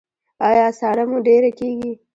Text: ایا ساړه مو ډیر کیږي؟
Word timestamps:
ایا 0.47 0.67
ساړه 0.79 1.03
مو 1.09 1.17
ډیر 1.27 1.43
کیږي؟ 1.59 1.91